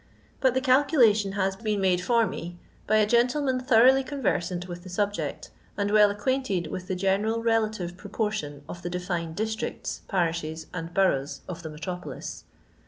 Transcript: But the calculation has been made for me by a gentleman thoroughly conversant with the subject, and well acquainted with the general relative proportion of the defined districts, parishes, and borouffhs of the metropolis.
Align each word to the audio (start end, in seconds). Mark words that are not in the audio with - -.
But 0.39 0.55
the 0.55 0.61
calculation 0.61 1.33
has 1.33 1.55
been 1.55 1.79
made 1.79 2.01
for 2.01 2.25
me 2.25 2.57
by 2.87 2.95
a 2.95 3.05
gentleman 3.05 3.59
thoroughly 3.59 4.03
conversant 4.03 4.67
with 4.67 4.81
the 4.81 4.89
subject, 4.89 5.51
and 5.77 5.91
well 5.91 6.09
acquainted 6.09 6.65
with 6.71 6.87
the 6.87 6.95
general 6.95 7.43
relative 7.43 7.97
proportion 7.97 8.63
of 8.67 8.81
the 8.81 8.89
defined 8.89 9.35
districts, 9.35 10.01
parishes, 10.07 10.65
and 10.73 10.91
borouffhs 10.91 11.41
of 11.47 11.61
the 11.61 11.69
metropolis. 11.69 12.45